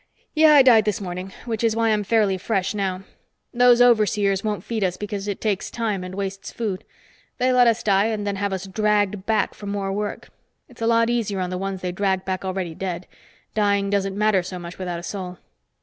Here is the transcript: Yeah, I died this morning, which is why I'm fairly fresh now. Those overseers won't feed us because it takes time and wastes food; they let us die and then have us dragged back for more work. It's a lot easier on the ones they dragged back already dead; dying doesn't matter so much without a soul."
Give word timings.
Yeah, 0.33 0.53
I 0.55 0.63
died 0.63 0.85
this 0.85 0.99
morning, 0.99 1.31
which 1.45 1.63
is 1.63 1.75
why 1.75 1.89
I'm 1.91 2.03
fairly 2.03 2.35
fresh 2.39 2.73
now. 2.73 3.03
Those 3.53 3.83
overseers 3.83 4.43
won't 4.43 4.63
feed 4.63 4.83
us 4.83 4.97
because 4.97 5.27
it 5.27 5.39
takes 5.39 5.69
time 5.69 6.03
and 6.03 6.15
wastes 6.15 6.51
food; 6.51 6.83
they 7.37 7.53
let 7.53 7.67
us 7.67 7.83
die 7.83 8.05
and 8.07 8.25
then 8.25 8.37
have 8.37 8.51
us 8.51 8.65
dragged 8.65 9.27
back 9.27 9.53
for 9.53 9.67
more 9.67 9.93
work. 9.93 10.29
It's 10.67 10.81
a 10.81 10.87
lot 10.87 11.11
easier 11.11 11.39
on 11.39 11.51
the 11.51 11.55
ones 11.59 11.81
they 11.83 11.91
dragged 11.91 12.25
back 12.25 12.43
already 12.43 12.73
dead; 12.73 13.05
dying 13.53 13.91
doesn't 13.91 14.17
matter 14.17 14.41
so 14.41 14.57
much 14.57 14.79
without 14.79 14.97
a 14.97 15.03
soul." 15.03 15.37